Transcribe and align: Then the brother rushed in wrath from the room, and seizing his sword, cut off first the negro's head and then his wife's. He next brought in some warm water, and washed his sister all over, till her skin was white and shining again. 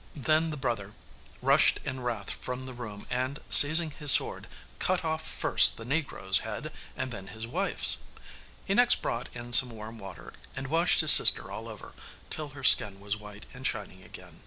Then 0.17 0.49
the 0.49 0.57
brother 0.57 0.95
rushed 1.43 1.79
in 1.85 1.99
wrath 2.01 2.31
from 2.31 2.65
the 2.65 2.73
room, 2.73 3.05
and 3.11 3.37
seizing 3.51 3.91
his 3.91 4.11
sword, 4.11 4.47
cut 4.79 5.05
off 5.05 5.21
first 5.23 5.77
the 5.77 5.83
negro's 5.85 6.39
head 6.39 6.71
and 6.97 7.11
then 7.11 7.27
his 7.27 7.45
wife's. 7.45 7.97
He 8.65 8.73
next 8.73 9.03
brought 9.03 9.29
in 9.35 9.53
some 9.53 9.69
warm 9.69 9.99
water, 9.99 10.33
and 10.55 10.69
washed 10.69 11.01
his 11.01 11.11
sister 11.11 11.51
all 11.51 11.69
over, 11.69 11.93
till 12.31 12.49
her 12.57 12.63
skin 12.63 12.99
was 12.99 13.15
white 13.17 13.45
and 13.53 13.67
shining 13.67 14.01
again. 14.01 14.39